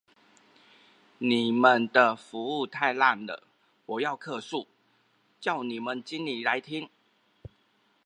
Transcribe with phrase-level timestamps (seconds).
[1.19, 3.43] 你們的服務太爛了，
[3.85, 4.65] 我要客訴，
[5.39, 6.89] 叫你們經理來聽。